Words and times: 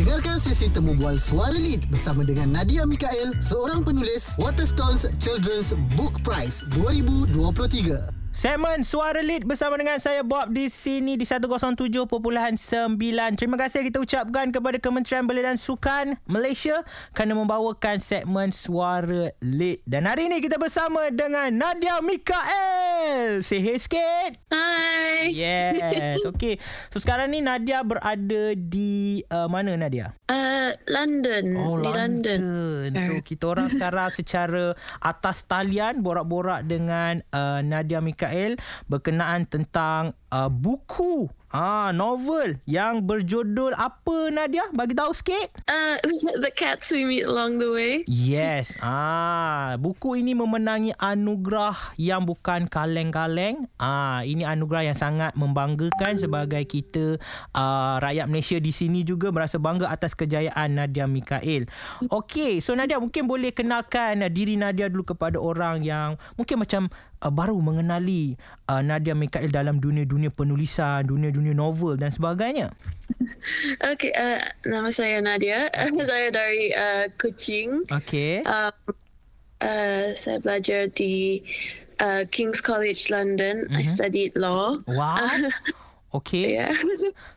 Dengarkan 0.00 0.40
sesi 0.40 0.72
temu 0.72 0.96
bual 0.96 1.20
Suara 1.20 1.52
Lead 1.52 1.84
bersama 1.92 2.24
dengan 2.24 2.48
Nadia 2.48 2.88
Mikael, 2.88 3.36
seorang 3.36 3.84
penulis 3.84 4.32
Waterstones 4.40 5.04
Children's 5.20 5.76
Book 5.92 6.16
Prize 6.24 6.64
2023. 6.72 8.19
Segmen 8.30 8.86
Suara 8.86 9.26
Lead 9.26 9.42
bersama 9.42 9.74
dengan 9.74 9.98
saya 9.98 10.22
Bob 10.22 10.54
di 10.54 10.70
sini 10.70 11.18
di 11.18 11.26
107.9. 11.26 12.06
Terima 13.34 13.56
kasih 13.58 13.82
kita 13.82 13.98
ucapkan 13.98 14.54
kepada 14.54 14.78
Kementerian 14.78 15.26
Belia 15.26 15.50
dan 15.50 15.58
Sukan 15.58 16.14
Malaysia 16.30 16.86
kerana 17.10 17.34
membawakan 17.34 17.98
segmen 17.98 18.54
Suara 18.54 19.34
Lead. 19.42 19.82
Dan 19.82 20.06
hari 20.06 20.30
ini 20.30 20.38
kita 20.38 20.62
bersama 20.62 21.10
dengan 21.10 21.50
Nadia 21.50 21.98
Mikael. 22.06 23.42
Say 23.42 23.66
hey 23.66 23.82
sikit. 23.82 24.38
Hai. 24.46 25.34
Yes. 25.34 26.22
Okay. 26.30 26.62
So 26.94 27.02
sekarang 27.02 27.34
ni 27.34 27.42
Nadia 27.42 27.82
berada 27.82 28.54
di 28.54 29.26
uh, 29.26 29.50
mana 29.50 29.74
Nadia? 29.74 30.14
Uh, 30.30 30.70
London. 30.86 31.58
Oh, 31.58 31.82
di 31.82 31.90
London. 31.90 32.38
London. 32.38 32.94
So 32.94 33.12
kita 33.26 33.50
orang 33.50 33.74
sekarang 33.74 34.14
secara 34.14 34.78
atas 35.02 35.42
talian 35.50 36.06
borak-borak 36.06 36.62
dengan 36.70 37.26
uh, 37.34 37.58
Nadia 37.66 37.98
Mikael 37.98 38.19
berkenaan 38.90 39.48
tentang 39.48 40.12
uh, 40.30 40.48
buku 40.48 41.28
Ah, 41.50 41.90
novel 41.90 42.62
yang 42.62 43.02
berjudul 43.02 43.74
apa 43.74 44.30
Nadia? 44.30 44.62
Bagi 44.70 44.94
tahu 44.94 45.10
sikit. 45.10 45.50
Uh, 45.66 45.98
the 46.46 46.52
cats 46.54 46.94
we 46.94 47.02
meet 47.02 47.26
along 47.26 47.58
the 47.58 47.66
way. 47.66 48.06
Yes. 48.06 48.78
Ah, 48.78 49.74
buku 49.74 50.22
ini 50.22 50.30
memenangi 50.38 50.94
anugerah 50.94 51.98
yang 51.98 52.22
bukan 52.22 52.70
kaleng-kaleng. 52.70 53.66
Ah, 53.82 54.22
ini 54.22 54.46
anugerah 54.46 54.94
yang 54.94 54.98
sangat 54.98 55.34
membanggakan 55.34 56.22
sebagai 56.22 56.62
kita 56.70 57.18
uh, 57.58 57.98
rakyat 57.98 58.30
Malaysia 58.30 58.62
di 58.62 58.70
sini 58.70 59.02
juga 59.02 59.34
merasa 59.34 59.58
bangga 59.58 59.90
atas 59.90 60.14
kejayaan 60.14 60.78
Nadia 60.78 61.10
Mikael. 61.10 61.66
Okey, 62.14 62.62
so 62.62 62.78
Nadia 62.78 63.02
mungkin 63.02 63.26
boleh 63.26 63.50
kenalkan 63.50 64.22
diri 64.30 64.54
Nadia 64.54 64.86
dulu 64.86 65.02
kepada 65.02 65.42
orang 65.42 65.82
yang 65.82 66.14
mungkin 66.38 66.62
macam 66.62 66.94
uh, 67.26 67.32
baru 67.32 67.56
mengenali 67.60 68.38
uh, 68.70 68.82
Nadia 68.86 69.18
Mikael 69.18 69.52
dalam 69.52 69.78
dunia-dunia 70.20 70.36
penulisan, 70.36 71.00
dunia-dunia 71.08 71.54
novel 71.56 71.96
dan 71.96 72.12
sebagainya. 72.12 72.68
Okay, 73.80 74.12
uh, 74.12 74.40
nama 74.68 74.92
saya 74.92 75.20
Nadia. 75.24 75.72
Okay. 75.72 76.04
saya 76.12 76.28
dari 76.28 76.72
uh, 76.76 77.08
Kuching. 77.16 77.88
Okey. 77.88 78.44
Um, 78.44 78.72
uh, 79.64 80.12
saya 80.12 80.38
belajar 80.40 80.92
di 80.92 81.40
uh, 82.00 82.28
King's 82.28 82.60
College 82.60 83.08
London. 83.08 83.64
Mm-hmm. 83.64 83.80
I 83.80 83.82
studied 83.84 84.32
law. 84.36 84.76
Wow. 84.84 85.24
Okay. 86.10 86.58
Yeah. 86.58 86.74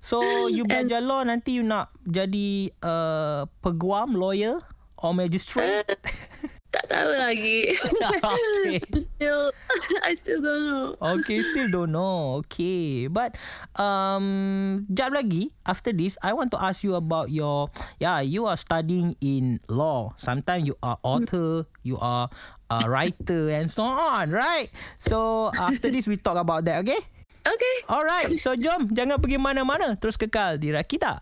So 0.02 0.50
you 0.50 0.66
belajar 0.66 0.98
law 0.98 1.22
nanti 1.22 1.62
you 1.62 1.64
nak 1.64 1.94
jadi 2.10 2.74
uh, 2.82 3.46
peguam, 3.62 4.18
lawyer 4.18 4.58
or 4.98 5.14
magistrate? 5.14 5.86
Uh, 5.86 6.50
tak 6.74 6.90
tahu 6.90 7.12
lagi. 7.14 7.78
okay. 8.18 8.82
I'm 8.82 8.98
still, 8.98 9.54
I 10.08 10.18
still 10.18 10.42
don't 10.42 10.66
know. 10.66 10.88
Okay, 10.98 11.46
still 11.46 11.70
don't 11.70 11.94
know. 11.94 12.42
Okay, 12.42 13.06
but 13.06 13.38
um, 13.78 14.90
jap 14.90 15.14
lagi 15.14 15.54
after 15.70 15.94
this, 15.94 16.18
I 16.26 16.34
want 16.34 16.50
to 16.58 16.60
ask 16.60 16.82
you 16.82 16.98
about 16.98 17.30
your. 17.30 17.70
Yeah, 18.02 18.26
you 18.26 18.50
are 18.50 18.58
studying 18.58 19.14
in 19.22 19.62
law. 19.70 20.18
Sometimes 20.18 20.66
you 20.66 20.76
are 20.82 20.98
author, 21.06 21.70
you 21.86 22.02
are 22.02 22.34
a 22.74 22.90
writer, 22.90 23.54
and 23.54 23.70
so 23.70 23.86
on, 23.86 24.34
right? 24.34 24.74
So 24.98 25.54
after 25.54 25.94
this, 25.94 26.10
we 26.10 26.18
talk 26.18 26.42
about 26.42 26.66
that. 26.66 26.82
Okay. 26.82 27.00
Okay. 27.44 27.76
Alright, 27.92 28.40
so 28.40 28.56
jom 28.56 28.88
jangan 28.96 29.20
pergi 29.20 29.36
mana-mana. 29.36 30.00
Terus 30.00 30.16
kekal 30.16 30.56
di 30.56 30.72
Rakita. 30.72 31.20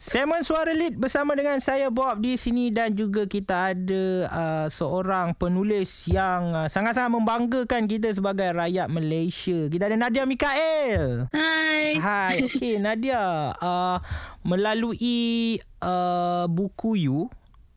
Segmen 0.00 0.40
Suara 0.40 0.72
Lead 0.72 0.96
bersama 0.96 1.36
dengan 1.36 1.60
saya 1.60 1.92
Bob 1.92 2.24
di 2.24 2.32
sini 2.40 2.72
dan 2.72 2.96
juga 2.96 3.28
kita 3.28 3.76
ada 3.76 4.04
uh, 4.32 4.66
seorang 4.72 5.36
penulis 5.36 6.08
yang 6.08 6.56
uh, 6.56 6.72
sangat-sangat 6.72 7.20
membanggakan 7.20 7.84
kita 7.84 8.08
sebagai 8.08 8.48
rakyat 8.56 8.88
Malaysia. 8.88 9.68
Kita 9.68 9.92
ada 9.92 10.00
Nadia 10.00 10.24
Mikael. 10.24 11.28
Hai. 11.36 12.00
Hai, 12.00 12.34
okey 12.48 12.80
Nadia, 12.80 13.52
uh, 13.60 14.00
melalui 14.40 15.60
uh, 15.84 16.48
buku 16.48 16.96
you, 16.96 17.28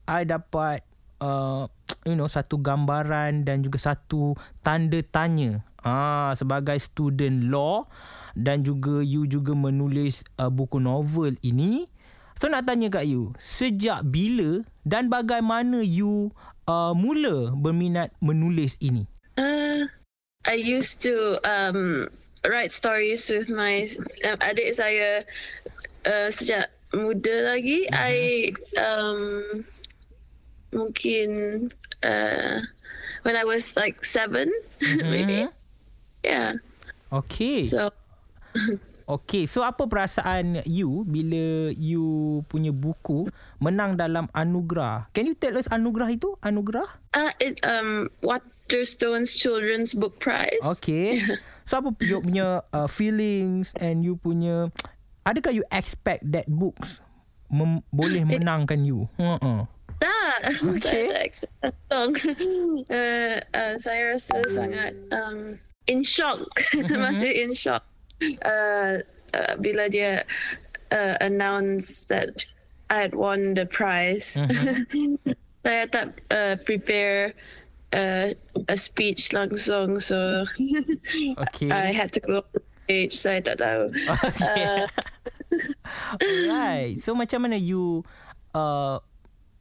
I 0.08 0.24
dapat 0.24 0.80
uh, 1.20 1.68
you 2.08 2.16
know 2.16 2.32
satu 2.32 2.56
gambaran 2.56 3.44
dan 3.44 3.68
juga 3.68 3.84
satu 3.84 4.40
tanda 4.64 5.04
tanya 5.12 5.60
Ah, 5.84 6.32
sebagai 6.40 6.80
student 6.80 7.52
law 7.52 7.92
dan 8.40 8.64
juga 8.64 9.04
you 9.04 9.28
juga 9.28 9.52
menulis 9.52 10.24
uh, 10.40 10.48
buku 10.48 10.80
novel 10.80 11.36
ini. 11.44 11.92
So 12.44 12.52
nak 12.52 12.68
tanya 12.68 12.92
kat 12.92 13.08
you, 13.08 13.32
sejak 13.40 14.04
bila 14.04 14.68
dan 14.84 15.08
bagaimana 15.08 15.80
you 15.80 16.36
uh, 16.68 16.92
mula 16.92 17.56
berminat 17.56 18.12
menulis 18.20 18.76
ini? 18.84 19.08
Uh, 19.40 19.88
I 20.44 20.60
used 20.60 21.00
to 21.08 21.40
um, 21.48 22.12
write 22.44 22.76
stories 22.76 23.32
with 23.32 23.48
my 23.48 23.88
um, 24.28 24.36
adik 24.44 24.76
saya 24.76 25.24
uh, 26.04 26.28
sejak 26.36 26.68
muda 26.92 27.56
lagi. 27.56 27.88
Mm-hmm. 27.88 28.04
I 28.12 28.16
um, 28.76 29.20
mungkin 30.76 31.72
uh, 32.04 32.60
when 33.24 33.40
I 33.40 33.48
was 33.48 33.72
like 33.80 34.04
seven, 34.04 34.52
mm-hmm. 34.84 35.08
maybe. 35.16 35.48
Yeah. 36.28 36.60
Okay. 37.08 37.72
So. 37.72 37.96
Okay, 39.04 39.44
so 39.44 39.68
apa 39.68 39.84
perasaan 39.84 40.64
you 40.64 41.04
bila 41.04 41.76
you 41.76 42.40
punya 42.48 42.72
buku 42.72 43.28
menang 43.60 44.00
dalam 44.00 44.32
anugerah? 44.32 45.12
Can 45.12 45.28
you 45.28 45.36
tell 45.36 45.60
us 45.60 45.68
anugerah 45.68 46.08
itu? 46.16 46.40
Anugerah? 46.40 46.88
Uh, 47.12 47.32
it, 47.44 47.60
um, 47.68 48.08
Waterstones 48.24 49.36
Children's 49.36 49.92
Book 49.92 50.20
Prize. 50.20 50.64
Okay. 50.80 51.20
So 51.64 51.80
apa 51.80 51.96
you 52.04 52.20
punya 52.20 52.60
uh, 52.76 52.92
feelings 52.92 53.72
and 53.80 54.04
you 54.04 54.20
punya... 54.20 54.68
Adakah 55.24 55.56
you 55.56 55.64
expect 55.72 56.28
that 56.36 56.44
books 56.52 57.00
mem- 57.48 57.88
boleh 57.88 58.28
menangkan 58.28 58.84
you? 58.84 59.08
Uh-uh. 59.16 59.64
Tak. 59.96 60.60
Okay. 60.60 60.84
Saya 60.84 61.04
tak 61.08 61.24
expect. 61.24 61.56
uh, 61.96 62.12
uh, 63.56 63.74
saya 63.80 64.02
rasa 64.12 64.44
sangat... 64.52 64.92
Um, 65.08 65.56
in 65.88 66.04
shock 66.04 66.40
mm-hmm. 66.74 67.00
masih 67.04 67.32
in 67.44 67.52
shock 67.56 67.84
uh, 68.46 69.02
uh, 69.34 69.54
bila 69.60 69.90
dia 69.90 70.24
uh, 70.92 71.16
announce 71.22 72.06
that 72.08 72.46
I 72.90 73.10
had 73.10 73.14
won 73.16 73.58
the 73.58 73.66
prize 73.66 74.38
mm-hmm. 74.38 75.18
saya 75.66 75.84
tak 75.90 76.22
uh, 76.30 76.56
prepare 76.62 77.34
uh, 77.96 78.36
a 78.70 78.78
speech 78.78 79.34
langsung 79.34 79.98
so 79.98 80.46
okay. 81.40 81.72
I 81.88 81.96
had 81.96 82.14
to 82.18 82.22
go 82.22 82.46
on 82.46 82.62
stage 82.86 83.16
saya 83.16 83.40
tak 83.42 83.58
tahu 83.64 83.90
okay. 83.90 84.86
uh, 84.86 84.86
Alright 86.18 86.98
So 86.98 87.14
macam 87.14 87.46
mana 87.46 87.58
you 87.58 88.02
uh, 88.58 88.98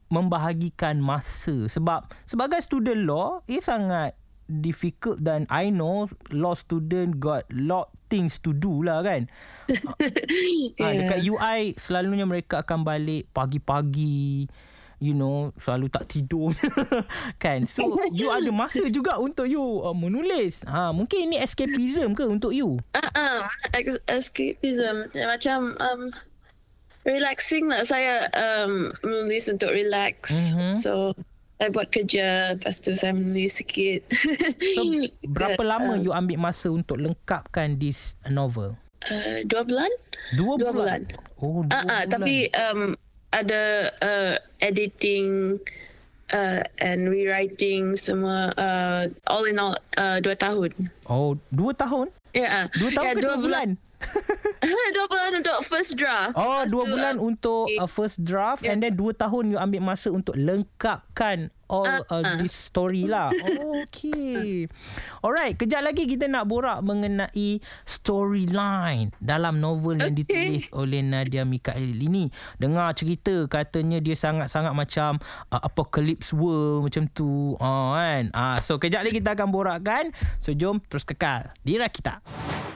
Membahagikan 0.09 0.97
masa 1.01 1.69
Sebab 1.69 2.09
Sebagai 2.25 2.61
student 2.65 3.05
law 3.05 3.41
Ia 3.45 3.61
sangat 3.61 4.17
difficult 4.47 5.23
dan 5.23 5.47
I 5.47 5.71
know 5.71 6.11
law 6.31 6.53
student 6.53 7.19
got 7.19 7.47
lot 7.51 7.91
things 8.11 8.39
to 8.43 8.51
do 8.51 8.83
lah 8.83 9.01
kan. 9.03 9.31
yeah. 9.69 10.83
ha, 10.83 10.93
dekat 10.93 11.19
UI 11.23 11.59
selalunya 11.79 12.27
mereka 12.27 12.61
akan 12.61 12.83
balik 12.83 13.31
pagi-pagi 13.31 14.47
you 15.03 15.11
know 15.11 15.51
selalu 15.59 15.91
tak 15.91 16.07
tidur 16.07 16.55
kan. 17.43 17.67
So 17.67 17.99
you 18.15 18.31
ada 18.31 18.47
masa 18.55 18.87
juga 18.87 19.19
untuk 19.19 19.51
you 19.51 19.59
uh, 19.83 19.91
menulis. 19.91 20.63
Ha 20.63 20.95
mungkin 20.95 21.27
ini 21.27 21.43
escapism 21.43 22.15
ke 22.15 22.23
untuk 22.23 22.55
you? 22.55 22.79
Uh 22.95 23.03
uh 23.11 23.39
escapism 24.07 25.11
macam 25.11 25.75
um 25.75 26.01
relaxing 27.03 27.67
lah 27.67 27.83
saya 27.83 28.31
um 28.31 28.87
menulis 29.03 29.51
untuk 29.51 29.75
relax. 29.75 30.31
Mm-hmm. 30.31 30.79
So 30.79 31.11
saya 31.63 31.71
buat 31.71 31.87
kerja 31.87 32.27
Lepas 32.59 32.83
tu 32.83 32.91
saya 32.91 33.15
menulis 33.15 33.63
sikit 33.63 34.03
so, 34.75 34.83
Berapa 35.39 35.63
lama 35.63 35.95
you 35.95 36.11
ambil 36.11 36.51
masa 36.51 36.67
Untuk 36.67 36.99
lengkapkan 36.99 37.79
This 37.79 38.19
novel? 38.27 38.75
Uh, 39.07 39.47
dua 39.47 39.63
bulan 39.63 39.91
Dua, 40.35 40.59
dua 40.59 40.71
bulan? 40.75 41.07
bulan 41.07 41.39
Oh 41.39 41.63
dua 41.63 41.71
uh, 41.71 41.83
bulan 41.87 42.05
Tapi 42.11 42.35
um, 42.51 42.81
Ada 43.31 43.63
uh, 44.03 44.35
Editing 44.59 45.55
uh, 46.35 46.61
And 46.83 47.07
rewriting 47.07 47.95
Semua 47.95 48.51
uh, 48.59 49.07
All 49.31 49.47
in 49.47 49.55
all 49.55 49.79
uh, 49.95 50.19
Dua 50.19 50.35
tahun 50.35 50.75
Oh 51.07 51.39
Dua 51.47 51.71
tahun? 51.71 52.11
Ya 52.35 52.43
yeah. 52.43 52.63
Dua 52.75 52.91
tahun 52.91 53.05
yeah, 53.07 53.15
ke 53.15 53.21
dua, 53.23 53.35
dua 53.39 53.39
bulan? 53.39 53.67
dua 54.95 55.05
bulan 55.09 55.31
untuk 55.39 55.57
first 55.67 55.91
draft. 55.99 56.33
Oh, 56.37 56.63
Lepas 56.63 56.71
dua 56.71 56.83
bulan 56.87 57.15
untuk 57.19 57.65
uh, 57.75 57.89
first 57.89 58.23
draft 58.23 58.63
yeah. 58.63 58.75
and 58.75 58.83
then 58.83 58.93
dua 58.95 59.11
tahun 59.15 59.55
you 59.55 59.59
ambil 59.59 59.81
masa 59.83 60.13
untuk 60.13 60.35
lengkapkan 60.37 61.51
all 61.69 61.87
uh, 61.87 62.03
Uh-uh. 62.09 62.37
this 62.39 62.53
story 62.53 63.07
lah. 63.07 63.31
Okay. 63.83 64.65
Alright, 65.21 65.57
kejap 65.57 65.83
lagi 65.83 66.05
kita 66.05 66.25
nak 66.29 66.47
borak 66.47 66.81
mengenai 66.81 67.61
storyline 67.83 69.13
dalam 69.17 69.57
novel 69.57 69.99
yang 69.99 70.13
Okay. 70.13 70.25
ditulis 70.25 70.65
oleh 70.73 71.01
Nadia 71.01 71.41
Mikael 71.43 71.93
ini. 71.95 72.29
Dengar 72.57 72.93
cerita 72.93 73.45
katanya 73.49 73.97
dia 73.97 74.13
sangat-sangat 74.13 74.73
macam 74.73 75.17
uh, 75.49 75.61
apocalypse 75.61 76.31
world 76.33 76.85
macam 76.85 77.09
tu. 77.11 77.57
Uh, 77.57 77.97
kan? 77.97 78.23
Uh, 78.29 78.57
so 78.61 78.77
kejap 78.77 79.01
lagi 79.01 79.19
kita 79.19 79.33
akan 79.33 79.49
borakkan. 79.49 80.13
So 80.37 80.53
jom 80.53 80.81
terus 80.85 81.03
kekal 81.03 81.49
di 81.61 81.77
Rakita. 81.77 82.21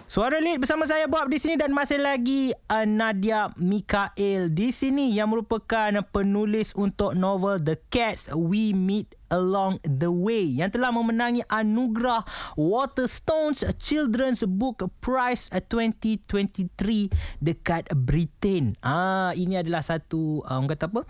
Suara 0.07 0.39
lead 0.39 0.63
bersama 0.63 0.87
saya 0.87 1.03
Bob 1.11 1.27
di 1.27 1.35
sini 1.35 1.59
dan 1.59 1.75
masih 1.75 1.99
lagi 1.99 2.55
uh, 2.71 2.87
Nadia 2.87 3.51
Mikael 3.59 4.47
di 4.47 4.71
sini 4.71 5.11
yang 5.11 5.27
merupakan 5.27 5.91
penulis 6.15 6.71
untuk 6.79 7.11
novel 7.11 7.59
The 7.59 7.75
Cats 7.91 8.31
We 8.31 8.71
Meet 8.87 9.19
Along 9.27 9.83
the 9.83 10.07
Way 10.07 10.63
yang 10.63 10.71
telah 10.71 10.87
memenangi 10.95 11.43
anugerah 11.51 12.23
Waterstones 12.55 13.67
Children's 13.75 14.47
Book 14.47 14.87
Prize 15.03 15.51
2023 15.51 17.43
dekat 17.43 17.91
Britain. 17.91 18.71
Ah 18.79 19.35
ini 19.35 19.59
adalah 19.59 19.83
satu 19.83 20.47
uh, 20.47 20.55
orang 20.55 20.71
kata 20.71 20.87
apa? 20.87 21.01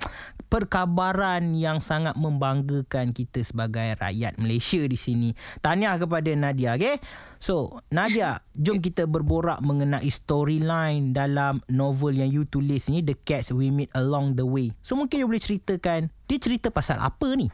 perkabaran 0.47 1.53
yang 1.53 1.83
sangat 1.83 2.15
membanggakan 2.15 3.11
kita 3.11 3.43
sebagai 3.43 3.99
rakyat 3.99 4.39
Malaysia 4.39 4.79
di 4.87 4.95
sini. 4.95 5.29
Tahniah 5.59 5.99
kepada 5.99 6.31
Nadia, 6.33 6.79
okey? 6.79 7.03
So, 7.37 7.83
Nadia, 7.91 8.41
jom 8.63 8.79
kita 8.79 9.05
berborak 9.05 9.59
mengenai 9.61 10.07
storyline 10.07 11.11
dalam 11.11 11.61
novel 11.67 12.17
yang 12.17 12.31
you 12.31 12.47
tulis 12.47 12.87
ni, 12.87 13.03
The 13.03 13.13
Cats 13.13 13.51
We 13.51 13.69
Meet 13.69 13.93
Along 13.93 14.39
the 14.39 14.47
Way. 14.47 14.73
So, 14.81 14.95
mungkin 14.95 15.21
you 15.21 15.27
boleh 15.27 15.43
ceritakan, 15.43 16.09
dia 16.27 16.37
cerita 16.37 16.67
pasal 16.67 16.99
apa 16.99 17.27
ni? 17.33 17.47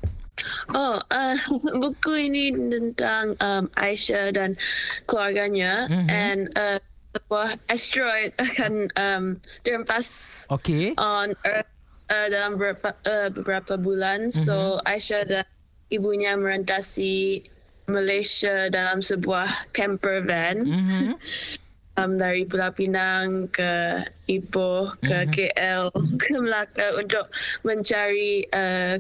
Oh, 0.74 0.98
uh, 1.00 1.38
buku 1.82 2.28
ini 2.28 2.50
tentang 2.52 3.38
um, 3.38 3.70
Aisyah 3.78 4.34
dan 4.34 4.58
keluarganya 5.06 5.86
Mhm. 5.88 6.08
and 6.10 6.42
uh, 6.58 6.82
sebuah 7.14 7.62
asteroid 7.70 8.34
akan 8.42 8.90
um, 8.98 9.24
terhempas 9.62 10.08
Okey. 10.50 10.98
on 10.98 11.38
Earth 11.46 11.70
uh, 12.10 12.28
dalam 12.28 12.58
beberapa, 12.58 12.98
uh, 13.06 13.30
beberapa 13.30 13.78
bulan. 13.78 14.34
So 14.34 14.82
Aisyah 14.82 15.24
dan 15.24 15.46
ibunya 15.94 16.34
merentasi 16.34 17.46
Malaysia 17.86 18.74
dalam 18.74 19.06
sebuah 19.06 19.70
camper 19.70 20.26
van 20.26 20.66
Mhm. 20.66 21.14
um, 21.96 22.12
dari 22.16 22.44
Pulau 22.44 22.72
Pinang 22.72 23.48
ke 23.48 24.04
Ipoh 24.26 24.94
ke 25.00 25.30
KL 25.30 25.90
ke 26.22 26.28
Melaka 26.36 26.98
untuk 26.98 27.30
mencari 27.62 28.46
uh, 28.50 28.98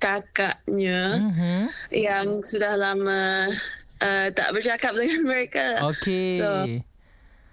kakaknya 0.00 1.20
Mhm. 1.20 1.56
yang 1.92 2.26
sudah 2.40 2.74
lama 2.74 3.52
uh, 4.00 4.26
tak 4.32 4.48
bercakap 4.50 4.92
dengan 5.00 5.22
mereka. 5.24 5.84
Okey. 5.92 6.40
So, 6.40 6.48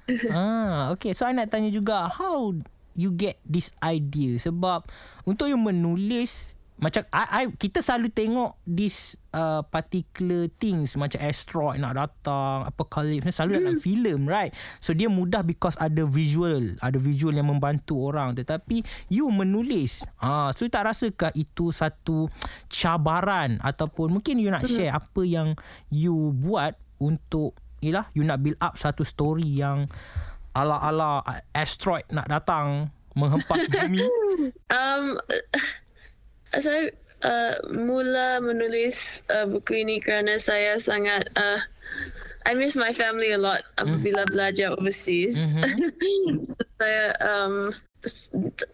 ah, 0.33 0.89
okay. 0.91 1.11
So 1.11 1.27
I 1.27 1.35
nak 1.35 1.51
tanya 1.51 1.69
juga 1.69 2.07
how 2.07 2.55
you 2.97 3.13
get 3.13 3.37
this 3.45 3.69
idea 3.77 4.41
sebab 4.41 4.87
untuk 5.21 5.51
you 5.51 5.59
menulis 5.59 6.56
macam 6.77 7.01
I, 7.09 7.25
I 7.25 7.43
kita 7.57 7.81
selalu 7.81 8.13
tengok 8.13 8.53
this 8.69 9.17
uh, 9.33 9.65
particular 9.65 10.45
things. 10.61 10.93
Macam 10.93 11.17
asteroid 11.25 11.81
nak 11.81 11.97
datang 11.97 12.69
apocalypse 12.69 13.25
ni 13.25 13.33
selalu 13.33 13.51
dalam 13.57 13.75
filem 13.81 14.21
right? 14.29 14.53
So 14.77 14.93
dia 14.93 15.09
mudah 15.09 15.41
because 15.41 15.73
ada 15.81 16.05
visual. 16.05 16.77
Ada 16.77 17.01
visual 17.01 17.33
yang 17.33 17.49
membantu 17.49 17.97
orang. 17.97 18.37
Tetapi 18.37 18.85
you 19.09 19.25
menulis. 19.33 20.05
Ah 20.21 20.53
so 20.53 20.69
you 20.69 20.71
tak 20.71 20.85
rasakah 20.85 21.33
itu 21.33 21.73
satu 21.73 22.29
cabaran 22.69 23.57
ataupun 23.65 24.21
mungkin 24.21 24.37
you 24.37 24.53
nak 24.53 24.65
share 24.69 24.93
apa 24.93 25.21
yang 25.25 25.57
you 25.89 26.33
buat 26.37 26.77
untuk 27.01 27.57
Yelah 27.77 28.09
you 28.17 28.25
nak 28.25 28.41
build 28.41 28.57
up 28.57 28.73
satu 28.73 29.05
story 29.05 29.45
yang 29.45 29.85
ala-ala 30.57 31.21
asteroid 31.53 32.09
nak 32.09 32.25
datang 32.25 32.89
menghempas 33.13 33.65
bumi. 33.73 34.01
um, 34.73 35.17
saya 36.59 36.91
uh, 37.23 37.55
mula 37.71 38.41
menulis 38.41 39.23
uh, 39.29 39.45
buku 39.45 39.81
ini 39.85 39.97
kerana 39.97 40.37
saya 40.37 40.77
sangat 40.77 41.29
uh, 41.35 41.59
I 42.47 42.55
miss 42.55 42.79
my 42.79 42.95
family 42.95 43.35
a 43.35 43.39
lot 43.39 43.63
apabila 43.75 44.23
belajar 44.31 44.71
overseas. 44.79 45.51
so, 46.53 46.63
saya 46.79 47.11
um, 47.19 47.75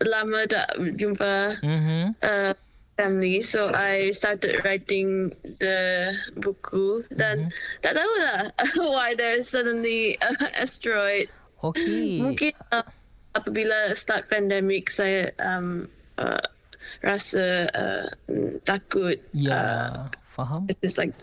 lama 0.05 0.45
tak 0.45 0.67
jumpa 0.93 1.57
Mhm. 1.65 2.13
uh, 2.21 2.53
family 2.93 3.41
so 3.41 3.73
I 3.73 4.13
started 4.13 4.61
writing 4.61 5.33
the 5.57 6.13
buku 6.37 7.01
dan 7.09 7.49
tak 7.81 7.97
tahu 7.97 8.13
lah 8.21 8.53
why 8.93 9.17
there's 9.17 9.49
suddenly 9.49 10.21
a 10.21 10.29
asteroid 10.53 11.33
Okay. 11.63 12.19
mungkin 12.21 12.53
uh, 12.69 12.85
apabila 13.33 13.95
start 13.97 14.27
pandemic 14.29 14.91
saya 14.91 15.31
um, 15.41 15.89
uh, 16.19 16.43
rasa 17.01 17.69
uh, 17.71 18.05
takut 18.61 19.17
Ya, 19.31 20.07
faham. 20.27 20.69
it's 20.69 20.99
like 20.99 21.15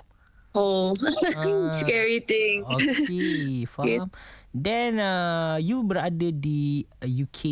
whole 0.50 0.98
scary 1.76 2.18
thing 2.24 2.66
Okay, 2.70 3.68
faham. 3.70 4.10
Then 4.50 4.98
uh, 4.98 5.62
you 5.62 5.86
berada 5.86 6.34
di 6.34 6.82
uh, 6.98 7.06
UK. 7.06 7.42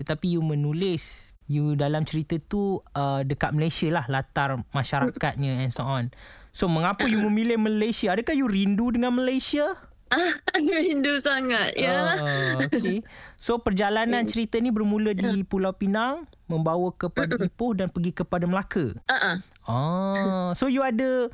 Tetapi 0.00 0.36
you 0.36 0.40
menulis 0.40 1.36
you 1.46 1.78
dalam 1.78 2.02
cerita 2.02 2.40
tu 2.42 2.80
uh, 2.96 3.22
dekat 3.22 3.54
Malaysia 3.54 3.86
lah 3.92 4.04
latar 4.10 4.58
masyarakatnya 4.74 5.62
and 5.68 5.72
so 5.72 5.84
on. 5.84 6.10
So 6.56 6.72
mengapa 6.72 7.04
you 7.04 7.20
memilih 7.20 7.60
Malaysia? 7.60 8.16
Adakah 8.16 8.32
you 8.32 8.48
rindu 8.48 8.96
dengan 8.96 9.12
Malaysia? 9.12 9.76
rindu 10.86 11.18
sangat 11.18 11.74
ya 11.74 12.16
Ah, 12.16 12.62
okay. 12.62 13.02
So 13.36 13.58
perjalanan 13.58 14.24
cerita 14.24 14.56
ni 14.62 14.70
bermula 14.70 15.12
di 15.12 15.42
Pulau 15.42 15.74
Pinang 15.74 16.24
membawa 16.46 16.94
kepada 16.94 17.34
Ipoh 17.36 17.74
dan 17.74 17.90
pergi 17.90 18.14
kepada 18.14 18.46
Melaka. 18.46 18.94
uh-uh. 19.06 19.36
Ah, 19.66 20.50
so 20.54 20.70
you 20.70 20.80
ada 20.80 21.26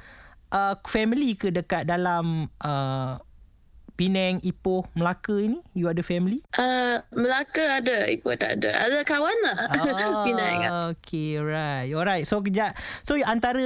uh, 0.51 0.75
family 0.89 1.37
ke 1.37 1.53
dekat 1.53 1.85
dalam 1.85 2.49
uh, 2.65 3.21
Penang, 3.93 4.41
Ipoh, 4.41 4.89
Melaka 4.97 5.37
ini? 5.37 5.61
You 5.77 5.93
ada 5.93 6.01
family? 6.01 6.41
Uh, 6.57 7.05
Melaka 7.13 7.77
ada, 7.85 8.09
Ipoh 8.09 8.33
tak 8.41 8.59
ada. 8.59 8.89
Ada 8.89 9.05
kawan 9.05 9.37
lah. 9.45 9.57
Penang. 10.27 10.59
Ah, 10.65 10.85
okay, 10.97 11.37
right. 11.37 11.93
Alright. 11.93 12.25
So 12.25 12.41
kejap. 12.41 12.73
So 13.05 13.21
antara 13.21 13.61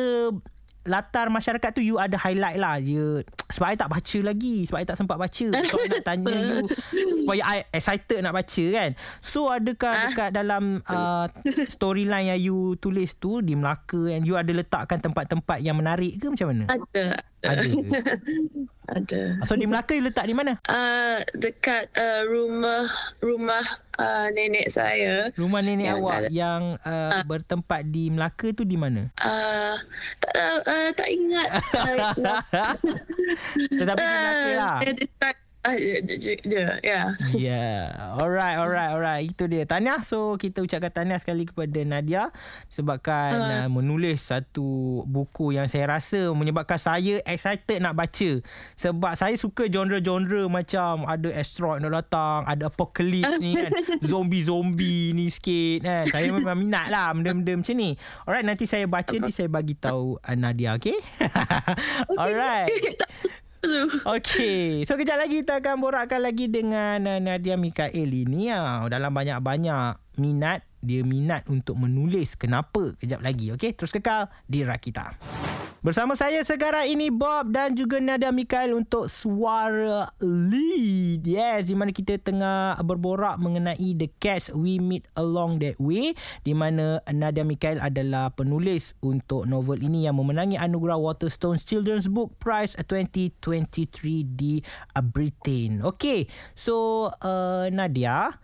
latar 0.86 1.28
masyarakat 1.28 1.70
tu 1.74 1.82
you 1.82 1.98
ada 1.98 2.14
highlight 2.16 2.58
lah. 2.58 2.78
Dia 2.80 3.22
sebab 3.54 3.66
I 3.70 3.76
tak 3.76 3.90
baca 3.90 4.18
lagi. 4.22 4.56
Sebab 4.66 4.78
I 4.80 4.86
tak 4.86 4.98
sempat 4.98 5.16
baca. 5.18 5.46
So 5.70 5.76
I 5.82 5.86
nak 5.90 6.04
tanya 6.06 6.34
you. 6.34 6.66
Supaya 7.22 7.42
I 7.44 7.58
excited 7.74 8.18
nak 8.22 8.34
baca 8.34 8.64
kan? 8.72 8.90
So 9.20 9.50
adakah 9.50 9.92
dekat 10.10 10.30
dalam 10.32 10.80
uh, 10.86 11.26
storyline 11.66 12.34
yang 12.34 12.40
you 12.40 12.58
tulis 12.78 13.18
tu 13.18 13.42
di 13.42 13.58
Melaka 13.58 14.14
and 14.14 14.22
you 14.25 14.38
ada 14.38 14.50
letakkan 14.54 15.02
tempat-tempat 15.02 15.58
yang 15.61 15.76
menarik 15.76 16.18
ke 16.18 16.30
macam 16.30 16.54
mana? 16.54 16.64
Ada. 16.70 17.22
Ada 17.38 17.62
Ada. 18.87 19.23
so 19.43 19.52
di 19.52 19.64
Melaka 19.64 19.93
you 19.93 20.02
letak 20.02 20.25
di 20.25 20.33
mana 20.33 20.57
Uh, 20.62 21.21
dekat 21.35 21.90
uh, 21.93 22.23
rumah 22.25 22.87
rumah 23.19 23.64
uh, 23.95 24.31
nenek 24.31 24.66
saya. 24.66 25.35
rumah 25.35 25.59
nenek 25.59 25.87
Yang 25.87 25.99
awak 25.99 26.14
ada- 26.16 26.31
yang 26.31 26.62
uh, 26.81 27.21
bertempat 27.23 27.81
di 27.85 28.09
Melaka 28.09 28.47
tu 28.50 28.62
di 28.62 28.75
mana 28.75 29.11
Uh, 29.16 29.75
tak 30.19 30.33
tahu, 30.33 30.59
uh, 30.64 30.88
tak 30.93 31.09
ingat. 31.09 31.49
Uh, 32.16 32.73
tetapi 33.73 33.99
di 33.99 34.16
Melaka 34.16 34.50
lah 34.55 34.76
Saya 34.81 34.95
describe. 34.95 35.38
Uh, 35.66 35.75
dia, 36.06 36.16
dia, 36.16 36.35
dia, 36.46 36.64
ya. 36.78 37.00
Yeah. 37.35 37.82
Alright, 38.23 38.54
alright, 38.54 38.90
alright. 38.94 39.23
Itu 39.26 39.50
dia. 39.50 39.66
Tahniah. 39.66 39.99
So, 39.99 40.38
kita 40.38 40.62
ucapkan 40.62 40.94
tahniah 40.94 41.18
sekali 41.18 41.42
kepada 41.42 41.82
Nadia 41.82 42.30
sebabkan 42.70 43.30
uh. 43.35 43.46
Uh, 43.66 43.68
menulis 43.73 44.30
satu 44.30 45.02
buku 45.11 45.58
yang 45.58 45.66
saya 45.66 45.90
rasa 45.90 46.30
menyebabkan 46.30 46.78
saya 46.78 47.18
excited 47.26 47.82
nak 47.82 47.99
baca. 47.99 48.30
Sebab 48.78 49.12
saya 49.18 49.35
suka 49.35 49.66
genre-genre 49.66 50.46
macam 50.46 51.02
ada 51.02 51.28
asteroid 51.35 51.82
nak 51.82 51.92
datang, 52.06 52.46
ada 52.46 52.70
apocalypse 52.70 53.42
ni 53.42 53.58
kan. 53.58 53.70
Zombie-zombie 54.14 55.18
ni 55.18 55.26
sikit 55.35 55.82
kan. 55.82 56.04
Saya 56.14 56.30
memang 56.30 56.58
minat 56.62 56.87
lah 56.94 57.11
benda-benda 57.11 57.58
macam 57.58 57.75
ni. 57.75 57.99
Alright, 58.23 58.46
nanti 58.46 58.64
saya 58.70 58.87
baca, 58.87 59.11
nanti 59.18 59.35
saya 59.35 59.50
bagi 59.50 59.75
tahu 59.75 60.23
uh, 60.23 60.37
Nadia, 60.38 60.78
okay? 60.78 60.94
alright. 62.23 62.70
Okey. 64.16 64.84
So 64.84 64.98
kejap 64.98 65.18
lagi 65.20 65.42
kita 65.42 65.60
akan 65.60 65.80
borakkan 65.80 66.20
lagi 66.22 66.46
dengan 66.46 67.02
uh, 67.06 67.20
Nadia 67.20 67.56
Mikael 67.56 68.10
ini 68.10 68.52
ah. 68.52 68.84
Dalam 68.86 69.12
banyak-banyak 69.12 70.18
minat, 70.20 70.64
dia 70.80 71.02
minat 71.02 71.44
untuk 71.50 71.76
menulis. 71.76 72.36
Kenapa? 72.38 72.94
Kejap 72.96 73.20
lagi. 73.20 73.52
Okey, 73.52 73.75
terus 73.75 73.92
kekal 73.92 74.30
di 74.46 74.62
Rakita. 74.62 75.16
Bersama 75.87 76.19
saya 76.19 76.43
sekarang 76.43 76.99
ini 76.99 77.14
Bob 77.14 77.55
dan 77.55 77.78
juga 77.78 78.02
Nadia 78.02 78.35
Mikael 78.35 78.75
untuk 78.75 79.07
Suara 79.07 80.11
Lead. 80.19 81.23
Yes, 81.23 81.71
di 81.71 81.78
mana 81.78 81.95
kita 81.95 82.19
tengah 82.19 82.75
berborak 82.83 83.38
mengenai 83.38 83.95
The 83.95 84.11
Cats 84.19 84.50
We 84.50 84.83
Meet 84.83 85.07
Along 85.14 85.62
That 85.62 85.78
Way 85.78 86.19
di 86.43 86.59
mana 86.59 86.99
Nadia 87.07 87.47
Mikael 87.47 87.78
adalah 87.78 88.35
penulis 88.35 88.99
untuk 88.99 89.47
novel 89.47 89.78
ini 89.78 90.11
yang 90.11 90.19
memenangi 90.19 90.59
anugerah 90.59 90.99
Waterstones 90.99 91.62
Children's 91.62 92.11
Book 92.11 92.35
Prize 92.43 92.75
2023 92.83 94.26
di 94.26 94.59
Britain. 95.14 95.87
Okay, 95.87 96.26
so 96.59 97.07
uh, 97.23 97.71
Nadia, 97.71 98.35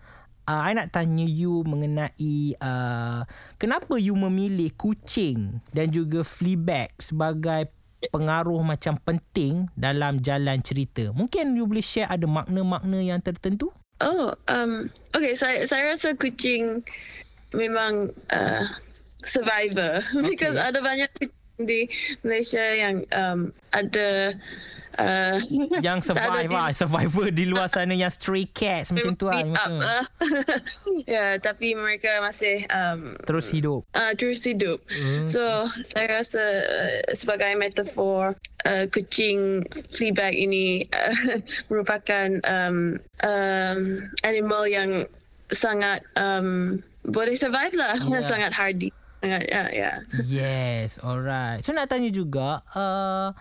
uh, 0.47 0.61
I 0.69 0.75
nak 0.75 0.91
tanya 0.91 1.23
you 1.25 1.63
mengenai 1.63 2.57
uh, 2.59 3.23
kenapa 3.59 3.95
you 3.99 4.15
memilih 4.15 4.71
kucing 4.75 5.63
dan 5.71 5.89
juga 5.89 6.21
Fleabag 6.23 6.91
sebagai 6.99 7.71
pengaruh 8.11 8.59
macam 8.59 8.99
penting 8.99 9.71
dalam 9.79 10.19
jalan 10.19 10.59
cerita. 10.59 11.13
Mungkin 11.15 11.55
you 11.55 11.63
boleh 11.63 11.85
share 11.85 12.11
ada 12.11 12.27
makna-makna 12.27 12.99
yang 12.99 13.19
tertentu? 13.23 13.71
Oh, 14.03 14.35
um, 14.51 14.91
okay. 15.15 15.37
Saya 15.37 15.63
saya 15.63 15.95
rasa 15.95 16.17
kucing 16.17 16.83
memang 17.55 18.11
uh, 18.33 18.65
survivor 19.23 20.03
okay. 20.19 20.27
because 20.27 20.59
ada 20.59 20.83
banyak 20.83 21.07
kucing 21.15 21.63
di 21.63 21.87
Malaysia 22.25 22.65
yang 22.73 23.05
um, 23.13 23.53
ada 23.71 24.35
uh, 24.97 25.37
yang 25.81 25.99
survive 25.99 26.49
lah 26.49 26.69
survivor 26.73 27.29
di 27.33 27.45
luar 27.49 27.69
sana 27.69 27.93
yang 27.93 28.11
stray 28.13 28.45
cats 28.49 28.93
macam 28.93 29.13
tu 29.17 29.29
lah 29.29 29.41
uh. 29.41 30.05
ya 31.13 31.37
tapi 31.41 31.73
mereka 31.73 32.21
masih 32.21 32.65
um, 32.69 33.17
terus 33.25 33.49
hidup 33.49 33.81
uh, 33.93 34.13
terus 34.13 34.45
hidup 34.45 34.81
mm. 34.89 35.25
so 35.25 35.41
saya 35.81 36.21
rasa 36.21 36.43
uh, 36.43 36.99
sebagai 37.13 37.53
metafor 37.57 38.37
uh, 38.65 38.85
kucing 38.89 39.65
Fleabag 39.93 40.33
ini 40.37 40.85
uh, 40.93 41.39
merupakan 41.69 42.29
um, 42.45 42.99
um, 43.21 43.79
animal 44.23 44.63
yang 44.69 45.05
sangat 45.53 46.01
um, 46.17 46.81
boleh 47.05 47.35
survive 47.35 47.75
lah 47.75 47.97
yeah. 48.07 48.23
sangat 48.31 48.51
hardy 48.55 48.89
sangat 49.23 49.47
ya 49.47 49.53
yeah, 49.53 49.67
yeah. 49.71 49.95
yes 50.23 50.99
alright 50.99 51.63
so 51.63 51.71
nak 51.71 51.87
tanya 51.87 52.11
juga 52.11 52.63
uh, 52.75 53.31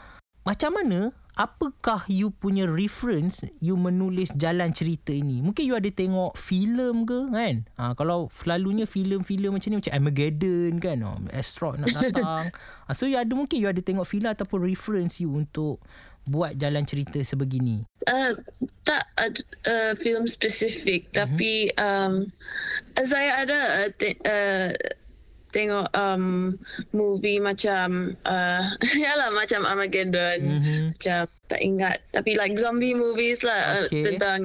macam 0.42 0.74
mana 0.74 1.14
apakah 1.36 2.04
you 2.12 2.28
punya 2.28 2.68
reference 2.68 3.40
you 3.58 3.76
menulis 3.76 4.28
jalan 4.36 4.70
cerita 4.76 5.16
ini? 5.16 5.40
Mungkin 5.40 5.64
you 5.64 5.74
ada 5.76 5.88
tengok 5.88 6.36
filem 6.36 7.08
ke 7.08 7.32
kan? 7.32 7.54
Ha, 7.80 7.96
kalau 7.96 8.28
selalunya 8.28 8.84
filem-filem 8.84 9.56
macam 9.56 9.68
ni 9.72 9.76
macam 9.80 9.92
Armageddon 9.96 10.72
kan? 10.76 10.96
Oh, 11.04 11.16
asteroid 11.32 11.80
nak 11.80 11.94
datang. 11.96 12.52
Ha, 12.52 12.90
so 12.92 13.08
you 13.08 13.16
ada 13.16 13.32
mungkin 13.32 13.56
you 13.56 13.68
ada 13.68 13.80
tengok 13.80 14.04
filem 14.04 14.32
ataupun 14.32 14.60
reference 14.60 15.20
you 15.20 15.32
untuk 15.32 15.80
buat 16.22 16.54
jalan 16.54 16.86
cerita 16.86 17.18
sebegini? 17.24 17.82
Uh, 18.06 18.38
tak 18.86 19.10
ada 19.18 19.40
uh, 19.66 19.92
filem 19.98 20.26
spesifik. 20.30 21.10
Uh-huh. 21.10 21.26
tapi 21.26 21.70
um, 21.78 22.30
saya 23.02 23.42
ada 23.42 23.58
uh, 23.82 23.88
te- 23.90 24.20
uh, 24.22 24.70
tengok 25.52 25.92
um, 25.92 26.56
movie 26.96 27.38
macam 27.38 28.16
uh, 28.24 28.64
ya 29.04 29.12
lah 29.14 29.30
macam 29.30 29.68
Armageddon 29.68 30.38
mm-hmm. 30.40 30.82
macam 30.96 31.20
tak 31.46 31.60
ingat 31.60 32.00
tapi 32.08 32.34
like 32.34 32.56
zombie 32.56 32.96
movies 32.96 33.44
lah 33.44 33.84
uh, 33.84 33.86
okay. 33.86 34.00
uh, 34.00 34.04
tentang 34.16 34.40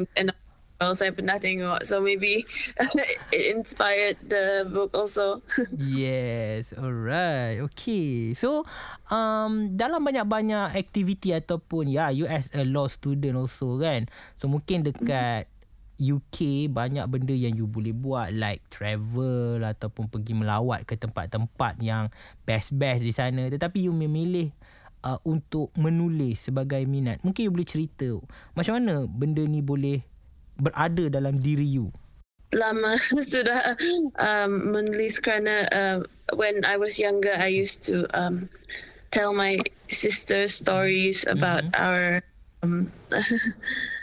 well, 0.78 0.94
saya 0.94 1.10
pernah 1.14 1.42
tengok 1.42 1.82
so 1.84 2.04
maybe 2.04 2.46
it 3.34 3.44
inspired 3.56 4.18
the 4.28 4.66
book 4.70 4.94
also 4.94 5.42
yes 5.80 6.74
alright 6.78 7.58
okay 7.62 8.36
so 8.38 8.64
um 9.10 9.74
dalam 9.74 10.06
banyak-banyak 10.06 10.78
aktiviti 10.78 11.34
ataupun 11.34 11.90
ya 11.90 12.08
yeah, 12.08 12.10
you 12.14 12.26
as 12.30 12.52
a 12.54 12.62
law 12.68 12.86
student 12.86 13.34
also 13.40 13.82
kan 13.82 14.06
so 14.38 14.46
mungkin 14.46 14.86
dekat 14.86 15.50
mm-hmm. 15.50 15.57
UK 15.98 16.70
banyak 16.70 17.06
benda 17.10 17.34
yang 17.34 17.58
you 17.58 17.66
boleh 17.66 17.94
buat 17.94 18.30
like 18.34 18.62
travel 18.70 19.62
ataupun 19.66 20.08
pergi 20.08 20.38
melawat 20.38 20.86
ke 20.86 20.94
tempat-tempat 20.94 21.82
yang 21.82 22.14
best-best 22.46 23.02
di 23.02 23.14
sana. 23.14 23.50
Tetapi 23.50 23.90
you 23.90 23.94
memilih 23.94 24.54
uh, 25.02 25.20
untuk 25.26 25.74
menulis 25.74 26.50
sebagai 26.50 26.82
minat. 26.86 27.22
Mungkin 27.26 27.50
you 27.50 27.54
boleh 27.54 27.68
cerita 27.68 28.10
macam 28.54 28.78
mana 28.78 29.10
benda 29.10 29.42
ni 29.44 29.66
boleh 29.66 30.06
berada 30.58 31.10
dalam 31.10 31.38
diri 31.38 31.66
you? 31.66 31.90
Lama 32.56 32.96
sudah 33.34 33.76
um, 34.22 34.72
menulis 34.72 35.20
kerana 35.20 35.68
uh, 35.74 35.98
when 36.38 36.64
I 36.64 36.80
was 36.80 36.96
younger 37.02 37.36
I 37.36 37.52
used 37.52 37.84
to 37.92 38.08
um, 38.16 38.48
tell 39.12 39.34
my 39.34 39.60
sister 39.90 40.48
stories 40.48 41.28
about 41.28 41.68
mm-hmm. 41.72 41.84
our 41.84 42.04
um, 42.64 42.92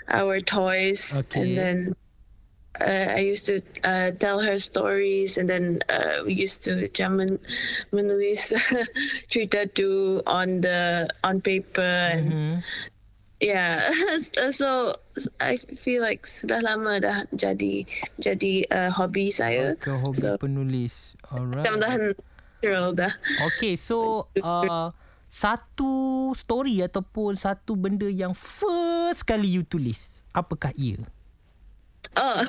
our 0.09 0.41
toys. 0.41 1.17
Okay. 1.19 1.41
and 1.41 1.59
then 1.59 1.79
uh, 2.81 3.15
I 3.15 3.21
used 3.21 3.47
to 3.47 3.61
uh, 3.85 4.11
tell 4.13 4.41
her 4.41 4.59
stories. 4.59 5.37
And 5.37 5.49
then 5.49 5.81
uh, 5.89 6.25
we 6.27 6.35
used 6.35 6.63
to 6.65 6.89
jaman 6.89 7.39
menulis 7.93 8.53
cerita 9.31 9.71
tu 9.77 10.23
on 10.27 10.61
the 10.61 11.09
on 11.23 11.41
paper. 11.41 11.83
And 11.83 12.33
mm-hmm. 12.33 12.59
yeah 13.41 13.91
so 14.51 14.97
I 15.41 15.59
feel 15.59 16.03
like 16.03 16.25
sudah 16.25 16.63
lama 16.63 17.03
dah 17.03 17.19
jadi 17.35 17.87
jadi 18.19 18.55
uh, 18.71 18.91
hobi 18.95 19.31
saya. 19.31 19.79
Okay, 19.79 19.95
hobi 19.95 20.19
so, 20.19 20.39
penulis. 20.39 21.15
Alright. 21.31 21.67
dah 21.67 21.77
natural 21.79 22.97
dah. 22.97 23.13
Okay 23.55 23.77
so 23.77 24.27
uh, 24.43 24.91
satu 25.27 26.31
story 26.37 26.85
ataupun 26.85 27.35
satu 27.35 27.75
benda 27.75 28.07
yang 28.07 28.37
first 28.37 29.27
kali 29.27 29.59
you 29.59 29.65
tulis 29.67 30.23
apakah 30.37 30.71
ia 30.77 31.01
oh 32.15 32.41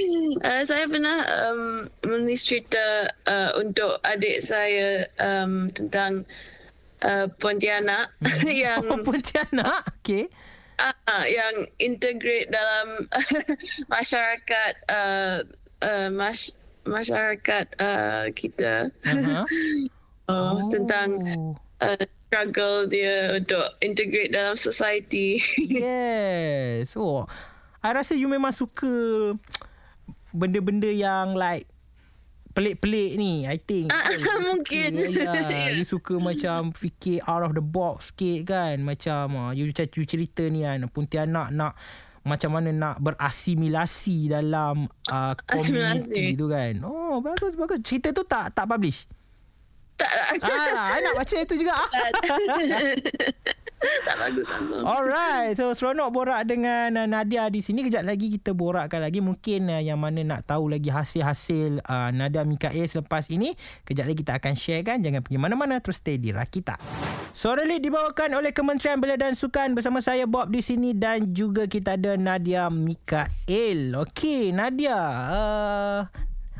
uh, 0.46 0.62
saya 0.64 0.84
pernah 0.88 1.22
um, 1.50 1.86
menulis 2.02 2.42
cerita 2.42 3.12
uh, 3.28 3.50
untuk 3.60 4.00
adik 4.02 4.42
saya 4.42 5.06
um, 5.20 5.68
tentang 5.70 6.26
uh, 7.04 7.26
Pontianak 7.38 8.14
yang 8.64 8.82
oh, 8.88 9.00
Pontianak 9.04 10.02
okey 10.02 10.30
uh, 10.82 11.24
yang 11.26 11.68
integrate 11.78 12.50
dalam 12.50 13.06
masyarakat 13.94 14.72
uh, 14.90 15.38
uh, 15.82 16.08
mas- 16.10 16.56
masyarakat 16.82 17.66
uh, 17.78 18.26
kita 18.34 18.90
uh-huh. 19.06 19.44
oh, 20.26 20.34
oh. 20.34 20.56
tentang 20.66 21.08
uh, 21.78 22.04
struggle 22.32 22.88
dia 22.88 23.36
untuk 23.36 23.60
integrate 23.84 24.32
dalam 24.32 24.56
society. 24.56 25.36
Yes. 25.82 26.96
Oh, 26.96 27.28
I 27.84 27.92
rasa 27.92 28.16
you 28.16 28.24
memang 28.24 28.56
suka 28.56 28.88
benda-benda 30.32 30.88
yang 30.88 31.36
like 31.36 31.68
pelik-pelik 32.56 33.20
ni 33.20 33.44
I 33.44 33.60
think. 33.60 33.92
Ah, 33.92 34.08
kan, 34.24 34.40
mungkin. 34.40 34.96
ya, 35.12 35.28
yeah. 35.44 35.76
you 35.76 35.84
suka 35.84 36.16
macam 36.16 36.72
fikir 36.72 37.20
out 37.28 37.44
of 37.44 37.52
the 37.52 37.60
box 37.60 38.16
sikit 38.16 38.48
kan. 38.48 38.80
Macam 38.80 39.36
uh, 39.36 39.52
you, 39.52 39.68
you 39.68 40.04
cerita 40.08 40.48
ni 40.48 40.64
kan 40.64 40.88
Pontianak 40.88 41.52
nak 41.52 41.76
macam 42.24 42.54
mana 42.54 42.70
nak 42.72 42.96
berasimilasi 43.02 44.32
dalam 44.32 44.88
uh, 45.12 45.36
community 45.44 46.32
tu 46.32 46.48
kan. 46.48 46.80
Oh 46.80 47.20
bagus 47.20 47.60
bagus. 47.60 47.84
Cerita 47.84 48.08
tu 48.16 48.24
tak 48.24 48.56
tak 48.56 48.64
publish 48.64 49.04
tak. 49.96 50.10
Ah, 50.42 50.98
nak 50.98 51.14
baca 51.14 51.36
itu 51.36 51.54
juga. 51.60 51.74
tak 54.06 54.16
bagus. 54.18 54.46
Alright. 54.82 55.54
So 55.58 55.74
seronok 55.74 56.10
borak 56.14 56.42
dengan 56.46 56.94
uh, 56.96 57.06
Nadia 57.08 57.50
di 57.50 57.60
sini. 57.62 57.82
Kejap 57.86 58.06
lagi 58.06 58.30
kita 58.30 58.54
borakkan 58.54 59.02
lagi. 59.02 59.18
Mungkin 59.18 59.70
uh, 59.70 59.82
yang 59.82 59.98
mana 59.98 60.22
nak 60.22 60.46
tahu 60.46 60.70
lagi 60.70 60.90
hasil-hasil 60.90 61.82
uh, 61.86 62.10
Nadia 62.14 62.46
Mikael 62.46 62.86
selepas 62.86 63.26
ini. 63.30 63.54
Kejap 63.86 64.06
lagi 64.06 64.18
kita 64.22 64.38
akan 64.38 64.54
share 64.54 64.82
kan. 64.86 65.02
Jangan 65.02 65.22
pergi 65.26 65.38
mana-mana. 65.38 65.82
Terus 65.82 65.98
stay 66.02 66.18
di 66.18 66.30
Rakita. 66.30 66.78
Suara 67.32 67.64
Lead 67.64 67.80
dibawakan 67.82 68.36
oleh 68.38 68.52
Kementerian 68.54 69.00
Belia 69.02 69.18
dan 69.18 69.34
Sukan. 69.34 69.74
Bersama 69.74 69.98
saya 69.98 70.26
Bob 70.30 70.50
di 70.50 70.62
sini. 70.62 70.94
Dan 70.94 71.34
juga 71.34 71.66
kita 71.66 71.98
ada 71.98 72.14
Nadia 72.14 72.70
Mikael. 72.70 73.98
Okay 74.08 74.54
Nadia. 74.54 74.98
Uh, 75.30 76.00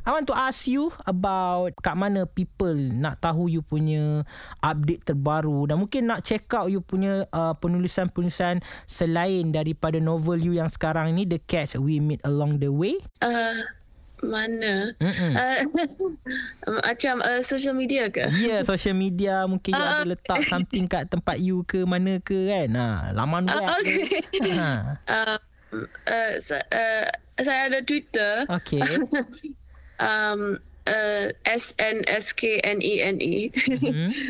I 0.03 0.11
want 0.11 0.27
to 0.27 0.35
ask 0.35 0.67
you 0.67 0.91
about 1.07 1.79
kat 1.79 1.95
mana 1.95 2.27
people 2.27 2.75
nak 2.75 3.23
tahu 3.23 3.47
you 3.47 3.63
punya 3.63 4.27
update 4.59 5.07
terbaru 5.07 5.71
dan 5.71 5.79
mungkin 5.79 6.11
nak 6.11 6.27
check 6.27 6.51
out 6.59 6.67
you 6.67 6.83
punya 6.83 7.23
uh, 7.31 7.55
penulisan-penulisan 7.55 8.67
selain 8.91 9.55
daripada 9.55 10.03
novel 10.03 10.43
you 10.43 10.59
yang 10.59 10.67
sekarang 10.67 11.15
ni 11.15 11.23
The 11.23 11.39
Cats 11.39 11.79
We 11.79 12.03
Meet 12.03 12.27
Along 12.27 12.59
the 12.59 12.75
Way. 12.75 12.99
Uh, 13.23 13.63
mana? 14.27 14.91
Uh, 14.99 15.59
macam 16.83 17.23
uh, 17.23 17.43
social 17.47 17.79
media 17.79 18.11
ke? 18.11 18.27
Ya, 18.43 18.59
yeah, 18.59 18.61
social 18.67 18.99
media 18.99 19.47
mungkin 19.47 19.71
uh, 19.75 19.79
you 19.79 19.87
ada 19.87 20.11
letak 20.19 20.51
something 20.51 20.91
kat 20.91 21.07
tempat 21.11 21.39
you 21.39 21.63
ke 21.63 21.87
mana 21.87 22.19
ke 22.19 22.51
kan? 22.51 22.75
Ha, 22.75 23.15
laman 23.15 23.47
web. 23.47 23.63
Uh, 23.63 23.79
okay. 23.79 24.03
Ha. 24.51 25.39
Uh, 25.73 26.37
uh, 26.37 26.37
uh, 26.53 27.09
saya 27.41 27.73
ada 27.73 27.81
Twitter. 27.81 28.45
Okay. 28.61 28.85
um, 30.03 30.59
uh, 30.91 31.27
S 31.47 31.79
N 31.79 32.03
S 32.11 32.35
K 32.35 32.59
N 32.67 32.83
E 32.83 32.95
N 32.99 33.17
E. 33.23 33.37
Mm-hmm. 33.55 34.11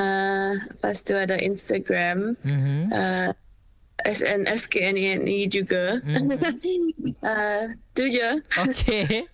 Uh, 0.00 0.54
lepas 0.70 1.02
tu 1.02 1.12
ada 1.12 1.36
Instagram. 1.36 2.38
Mhm. 2.46 2.88
Uh, 2.88 3.30
SNSKNNI 4.00 5.44
E 5.44 5.50
juga. 5.50 6.00
uh, 7.26 7.64
tu 7.92 8.08
je. 8.08 8.40
Okay. 8.56 9.28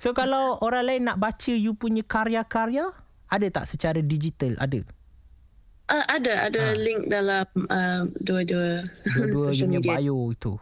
So 0.00 0.16
kalau 0.16 0.56
orang 0.64 0.84
lain 0.88 1.02
nak 1.04 1.20
baca 1.20 1.52
you 1.52 1.76
punya 1.76 2.00
karya-karya, 2.00 2.88
ada 3.28 3.46
tak 3.52 3.68
secara 3.68 4.00
digital? 4.00 4.56
Ada. 4.56 4.88
Uh, 5.86 6.04
ada 6.08 6.48
ada 6.48 6.62
link 6.74 7.06
dalam 7.12 7.46
uh, 7.68 8.08
dua-dua 8.18 8.82
Dua-dua 9.04 9.44
you 9.44 9.46
social 9.52 9.68
punya 9.68 9.78
media. 9.84 10.00
bio 10.00 10.18
itu. 10.32 10.52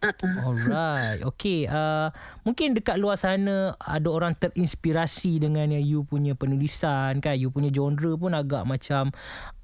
Uh-uh. 0.00 0.36
Alright. 0.40 1.20
Okay. 1.36 1.68
Uh, 1.68 2.08
mungkin 2.40 2.72
dekat 2.72 2.96
luar 2.96 3.20
sana 3.20 3.76
ada 3.76 4.08
orang 4.08 4.32
terinspirasi 4.32 5.44
dengan 5.44 5.68
yang 5.68 5.84
you 5.84 6.00
punya 6.08 6.32
penulisan 6.32 7.20
kan. 7.20 7.36
You 7.36 7.52
punya 7.52 7.68
genre 7.68 8.16
pun 8.16 8.32
agak 8.32 8.64
macam 8.64 9.12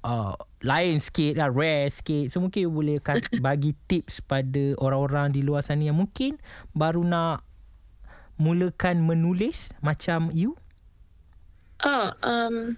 uh, 0.05 0.37
lain 0.61 1.01
sikit 1.01 1.41
lah. 1.41 1.49
Rare 1.49 1.89
sikit. 1.89 2.29
So 2.29 2.37
mungkin 2.37 2.69
you 2.69 2.71
boleh 2.73 3.01
bagi 3.45 3.73
tips 3.89 4.21
pada 4.21 4.77
orang-orang 4.77 5.33
di 5.33 5.41
luar 5.41 5.65
sana 5.65 5.89
yang 5.89 5.97
mungkin 5.97 6.37
baru 6.77 7.01
nak 7.01 7.41
mulakan 8.37 9.09
menulis 9.09 9.73
macam 9.81 10.29
you. 10.29 10.53
Oh, 11.81 12.13
um, 12.21 12.77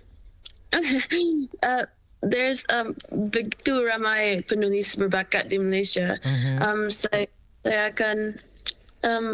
okay. 0.71 1.03
Uh, 1.59 1.87
there's 2.23 2.67
um 2.67 2.95
begitu 3.31 3.79
ramai 3.83 4.43
penulis 4.43 4.95
berbakat 4.95 5.47
di 5.47 5.59
Malaysia. 5.59 6.19
Mhm. 6.23 6.55
Um, 6.59 6.81
saya 6.91 7.27
saya 7.63 7.91
akan 7.91 8.17
um 9.03 9.27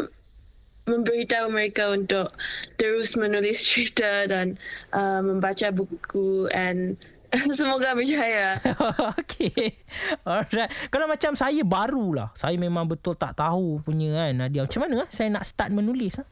memberitahu 0.86 1.50
mereka 1.50 1.90
untuk 1.90 2.30
terus 2.78 3.18
menulis 3.18 3.58
cerita 3.66 4.24
dan 4.30 4.54
uh, 4.94 5.20
membaca 5.20 5.68
buku 5.74 6.46
and 6.54 6.96
semoga 7.58 7.92
berjaya. 7.98 8.62
okay. 9.18 9.82
Alright. 10.22 10.70
Kalau 10.94 11.10
macam 11.10 11.34
saya 11.34 11.58
barulah. 11.66 12.30
Saya 12.38 12.54
memang 12.54 12.86
betul 12.86 13.18
tak 13.18 13.34
tahu 13.34 13.82
punya 13.82 14.14
kan 14.14 14.46
Nadia. 14.46 14.62
Macam 14.64 14.86
mana 14.86 15.04
ah 15.04 15.08
saya 15.10 15.28
nak 15.34 15.44
start 15.44 15.74
menulis 15.74 16.22
ah? 16.22 16.28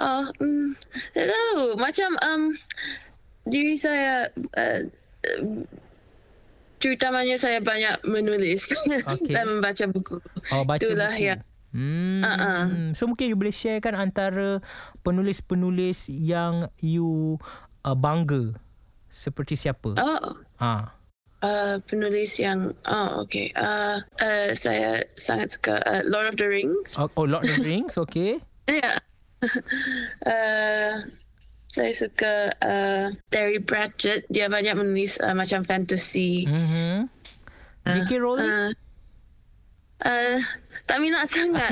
Oh, 0.00 0.24
mm, 0.40 0.72
tak 1.12 1.28
tahu. 1.28 1.76
Macam 1.76 2.10
um, 2.24 2.42
diri 3.44 3.76
saya 3.76 4.32
uh, 4.56 4.80
terutamanya 6.80 7.36
saya 7.36 7.60
banyak 7.60 8.02
menulis 8.08 8.72
Okey. 8.74 9.30
dan 9.36 9.44
membaca 9.46 9.84
buku. 9.86 10.16
Oh, 10.50 10.64
baca 10.64 10.80
Itulah 10.80 11.12
buku. 11.12 11.28
yang 11.28 11.40
Hmm. 11.70 12.26
Uh-uh. 12.26 12.62
So 12.98 13.06
mungkin 13.06 13.30
you 13.30 13.38
boleh 13.38 13.54
share 13.54 13.78
kan 13.78 13.94
antara 13.94 14.58
penulis-penulis 15.06 16.10
yang 16.10 16.66
you 16.82 17.38
uh, 17.86 17.94
bangga. 17.94 18.58
Seperti 19.10 19.54
siapa? 19.54 19.94
oh 19.94 20.34
Ha. 20.58 20.98
uh, 21.42 21.76
penulis 21.86 22.42
yang 22.42 22.74
oh 22.90 23.22
okay. 23.22 23.54
Uh, 23.54 24.02
uh, 24.18 24.50
saya 24.54 25.06
sangat 25.14 25.54
suka 25.54 25.78
uh, 25.86 26.02
Lord 26.06 26.34
of 26.34 26.36
the 26.42 26.50
Rings. 26.50 26.98
Oh, 26.98 27.10
oh 27.14 27.26
Lord 27.26 27.46
of 27.46 27.54
the 27.62 27.66
Rings, 27.66 27.94
okay. 28.04 28.42
Ya. 28.66 28.98
uh, 30.26 31.06
saya 31.70 31.94
suka 31.94 32.50
uh, 32.58 33.14
Terry 33.30 33.62
Pratchett. 33.62 34.26
Dia 34.26 34.50
banyak 34.50 34.74
menulis 34.74 35.22
uh, 35.22 35.38
macam 35.38 35.62
fantasy. 35.62 36.42
Mhm. 36.50 37.06
J.K. 37.86 38.10
Rowling? 38.18 38.50
Uh, 38.50 38.70
uh, 40.04 40.36
tak 40.84 40.98
minat 40.98 41.30
sangat. 41.32 41.70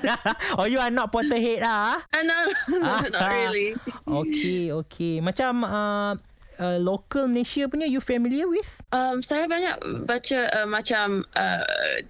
oh, 0.58 0.64
you 0.64 0.80
are 0.80 0.90
not 0.90 1.12
Potterhead 1.12 1.60
lah. 1.60 2.00
ah? 2.00 2.16
Uh, 2.16 2.24
no, 2.24 2.36
not 3.12 3.30
really. 3.30 3.76
Okay, 4.08 4.72
okay. 4.72 5.20
Macam 5.20 5.60
uh, 5.62 6.16
uh, 6.56 6.78
local 6.80 7.28
Malaysia 7.28 7.68
punya 7.68 7.84
you 7.84 8.00
familiar 8.00 8.48
with? 8.48 8.80
Um, 8.90 9.20
saya 9.20 9.44
banyak 9.44 10.08
baca 10.08 10.40
uh, 10.56 10.66
macam 10.66 11.22
uh, 11.36 11.64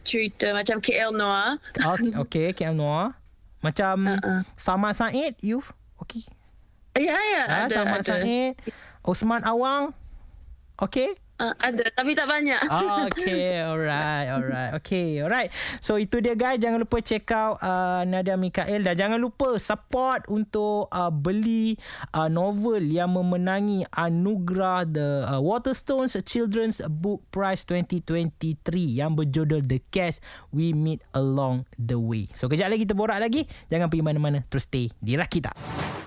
cerita 0.07 0.55
macam 0.55 0.79
KL 0.79 1.11
Noir. 1.11 1.59
Okay, 1.75 2.15
okay 2.15 2.47
KL 2.55 2.79
Noir. 2.79 3.19
Macam 3.59 4.07
Uh-uh. 4.07 4.41
Samad 4.55 4.95
Said, 4.95 5.35
you 5.43 5.59
okay? 5.99 6.23
Ya, 6.95 7.19
ya, 7.19 7.43
Ah, 7.51 7.67
ada, 7.67 7.75
Samad 7.83 8.01
ada. 8.07 8.23
Said. 8.23 8.55
Osman 9.03 9.43
Awang. 9.43 9.91
Okay? 10.79 11.19
Uh, 11.45 11.53
ada, 11.61 11.85
tapi 11.93 12.17
tak 12.17 12.25
banyak. 12.25 12.57
Oh, 12.73 13.05
okay, 13.05 13.61
alright, 13.61 14.33
alright. 14.33 14.73
Okay, 14.81 15.21
alright. 15.21 15.53
So 15.85 16.01
itu 16.01 16.25
dia 16.25 16.33
guys, 16.33 16.57
jangan 16.57 16.81
lupa 16.81 17.05
check 17.05 17.29
out 17.37 17.61
uh, 17.61 18.01
Nadia 18.09 18.41
Mikael 18.41 18.81
dan 18.81 18.97
jangan 18.97 19.21
lupa 19.21 19.61
support 19.61 20.25
untuk 20.33 20.89
uh, 20.89 21.13
beli 21.13 21.77
uh, 22.17 22.33
novel 22.33 22.81
yang 22.81 23.13
memenangi 23.13 23.85
anugerah 23.93 24.89
The 24.89 25.09
uh, 25.37 25.41
Waterstones 25.45 26.17
Children's 26.25 26.81
Book 26.89 27.21
Prize 27.29 27.69
2023 27.69 29.05
yang 29.05 29.13
berjudul 29.13 29.69
The 29.69 29.85
Cast 29.93 30.25
We 30.49 30.73
Meet 30.73 31.05
Along 31.13 31.69
the 31.77 32.01
Way. 32.01 32.33
So 32.33 32.49
kejap 32.49 32.73
lagi 32.73 32.89
kita 32.89 32.97
borak 32.97 33.21
lagi, 33.21 33.45
jangan 33.69 33.93
pergi 33.93 34.01
mana-mana, 34.01 34.41
terus 34.49 34.65
stay 34.65 34.89
di 34.97 35.13
Rakita. 35.21 35.53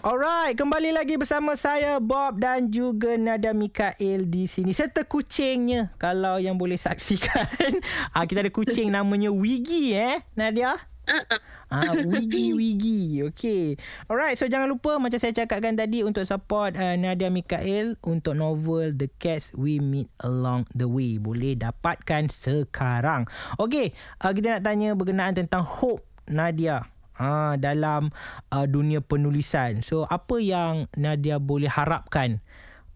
Alright, 0.08 0.56
kembali 0.56 0.96
lagi 0.96 1.20
bersama 1.20 1.60
saya 1.60 2.00
Bob 2.00 2.40
dan 2.40 2.72
juga 2.72 3.20
Nada 3.20 3.52
Mikael 3.52 4.24
di 4.30 4.48
sini 4.48 4.72
serta 4.72 5.04
kucingnya 5.28 5.92
kalau 6.00 6.40
yang 6.40 6.56
boleh 6.56 6.80
saksikan. 6.80 7.44
ah 8.16 8.24
kita 8.24 8.48
ada 8.48 8.48
kucing 8.48 8.88
namanya 8.88 9.28
Wiggy 9.28 9.92
eh 9.92 10.24
Nadia. 10.40 10.72
Uh-uh. 11.04 11.40
Ah 11.68 11.92
Wiggy 11.92 12.56
Wiggy. 12.60 13.28
Okay. 13.28 13.76
Alright, 14.08 14.40
so 14.40 14.48
jangan 14.48 14.72
lupa 14.72 14.96
macam 14.96 15.20
saya 15.20 15.36
cakapkan 15.36 15.76
tadi 15.76 16.08
untuk 16.08 16.24
support 16.24 16.80
uh, 16.80 16.96
Nadia 16.96 17.28
Mikael 17.28 18.00
untuk 18.08 18.40
novel 18.40 18.96
The 18.96 19.12
Cats 19.20 19.52
We 19.52 19.84
Meet 19.84 20.08
Along 20.24 20.64
the 20.72 20.88
Way. 20.88 21.20
Boleh 21.20 21.60
dapatkan 21.60 22.32
sekarang. 22.32 23.28
Okay, 23.60 23.92
uh, 24.24 24.32
kita 24.32 24.58
nak 24.58 24.64
tanya 24.64 24.96
berkenaan 24.96 25.36
tentang 25.36 25.68
hope 25.68 26.08
Nadia. 26.32 26.88
Ha, 27.18 27.58
dalam 27.58 28.14
uh, 28.54 28.66
dunia 28.70 29.02
penulisan. 29.02 29.82
So 29.82 30.06
apa 30.06 30.38
yang 30.38 30.86
Nadia 30.94 31.42
boleh 31.42 31.68
harapkan 31.68 32.46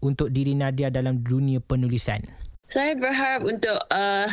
untuk 0.02 0.34
diri 0.34 0.52
Nadia 0.52 0.90
dalam 0.90 1.22
dunia 1.22 1.62
penulisan? 1.62 2.20
Saya 2.68 2.98
berharap 2.98 3.46
untuk 3.46 3.78
uh, 3.88 4.28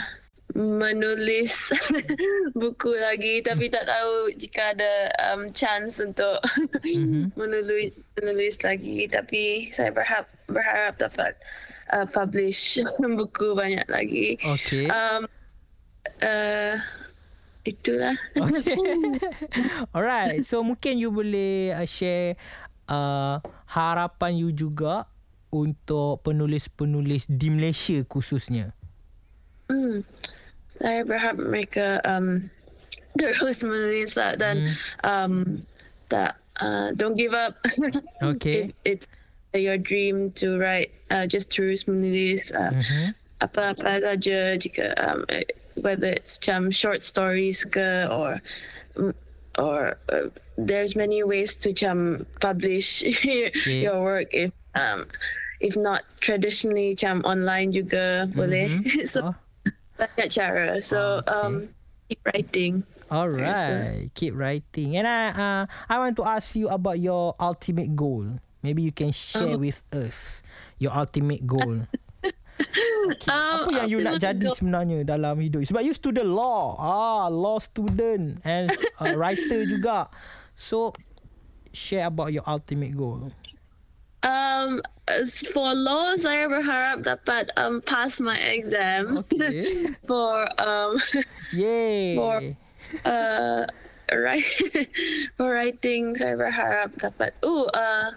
menulis 0.58 1.69
buku 2.60 2.91
lagi 2.97 3.45
tapi 3.45 3.69
tak 3.69 3.86
tahu 3.86 4.34
jika 4.34 4.73
ada 4.73 4.93
um, 5.29 5.53
chance 5.53 6.01
untuk 6.01 6.41
Mhm. 6.82 7.32
menulis 7.39 7.93
menulis 8.17 8.58
lagi 8.65 9.05
tapi 9.05 9.69
saya 9.69 9.93
berharap 9.93 10.25
berharap 10.49 10.93
dapat 10.97 11.38
uh, 11.93 12.05
publish 12.10 12.82
buku 13.19 13.53
banyak 13.53 13.86
lagi. 13.86 14.41
Okay. 14.41 14.89
Um, 14.89 15.29
uh, 16.25 16.82
itulah. 17.62 18.17
Okay. 18.34 18.73
Alright. 19.93 20.41
So 20.41 20.65
mungkin 20.65 20.97
you 20.97 21.13
boleh 21.13 21.77
uh, 21.77 21.86
share 21.86 22.34
uh, 22.89 23.38
harapan 23.69 24.34
you 24.34 24.49
juga 24.49 25.05
untuk 25.50 26.22
penulis-penulis 26.24 27.26
di 27.28 27.50
Malaysia 27.50 28.00
khususnya. 28.06 28.74
Hmm. 29.70 30.02
Saya 30.80 31.04
berharap 31.04 31.38
mereka 31.38 32.00
um, 32.06 32.50
terus 33.20 33.62
menulis 33.62 34.16
lah 34.16 34.34
dan 34.40 34.74
um, 35.04 35.62
tak 36.08 36.40
uh, 36.62 36.94
don't 36.96 37.18
give 37.18 37.34
up. 37.36 37.58
Okay. 38.24 38.72
If 38.72 38.72
it's 38.86 39.08
your 39.54 39.78
dream 39.78 40.32
to 40.38 40.58
write, 40.62 40.94
uh, 41.10 41.26
just 41.26 41.50
terus 41.50 41.86
menulis 41.90 42.54
uh, 42.54 42.72
Mhm. 42.74 43.18
apa-apa 43.40 44.04
saja 44.04 44.60
jika 44.60 44.92
um, 45.00 45.24
whether 45.80 46.12
it's 46.12 46.36
um, 46.52 46.68
short 46.68 47.00
stories 47.00 47.64
ke 47.64 48.04
or 48.12 48.44
or 49.56 49.96
uh, 50.12 50.28
there's 50.60 50.92
many 50.96 51.24
ways 51.24 51.56
to 51.56 51.72
um, 51.88 52.28
publish 52.44 53.00
your 53.66 54.04
work 54.04 54.28
if 54.36 54.52
um, 54.80 55.04
if 55.60 55.76
not 55.76 56.08
traditionally 56.24 56.96
um, 57.04 57.20
online 57.28 57.76
juga 57.76 58.32
boleh 58.32 58.80
so 59.12 59.20
Oh. 59.28 59.36
banyak 60.00 60.32
cara 60.32 60.80
so 60.80 61.20
Okay. 61.20 61.36
um, 61.36 61.54
keep 62.08 62.22
writing 62.24 62.74
Alright, 63.10 64.13
keep 64.13 64.38
writing. 64.38 64.94
And 64.94 65.10
I 65.10 65.34
uh, 65.34 65.63
I 65.89 65.98
want 65.98 66.13
to 66.22 66.30
ask 66.30 66.54
you 66.54 66.70
about 66.70 67.02
your 67.02 67.34
ultimate 67.42 67.98
goal. 67.98 68.38
Maybe 68.62 68.86
you 68.86 68.94
can 68.94 69.10
share 69.10 69.58
Oh. 69.58 69.58
with 69.58 69.82
us 69.89 70.46
your 70.78 70.94
ultimate 70.94 71.42
goal. 71.44 71.89
Okay. 73.10 73.32
Um, 73.34 73.65
Apa 73.65 73.70
yang 73.82 73.88
you 73.89 73.98
nak 74.04 74.20
jadi 74.22 74.38
goal- 74.46 74.54
sebenarnya 74.54 75.02
dalam 75.08 75.39
hidup? 75.39 75.63
Sebab 75.65 75.82
you 75.82 75.96
student 75.96 76.28
law. 76.28 76.76
Ah, 76.78 77.26
law 77.32 77.58
student 77.58 78.38
and 78.44 78.70
uh, 79.02 79.15
writer 79.18 79.63
juga. 79.65 80.12
So 80.54 80.92
share 81.72 82.06
about 82.06 82.30
your 82.30 82.44
ultimate 82.46 82.94
goal. 82.94 83.32
Um, 84.19 84.84
for 85.55 85.71
law, 85.71 86.19
saya 86.19 86.51
berharap 86.51 87.08
dapat 87.08 87.55
um, 87.55 87.79
pass 87.79 88.19
my 88.19 88.36
exams 88.36 89.32
Okay. 89.32 89.95
for 90.10 90.43
um, 90.60 90.99
Yay. 91.55 92.19
For- 92.19 92.55
uh, 93.08 93.63
write, 94.12 94.49
for 95.39 95.55
writing. 95.55 96.19
Saya 96.19 96.36
berharap 96.36 96.99
dapat. 96.99 97.32
Oh, 97.47 97.63
uh, 97.71 98.12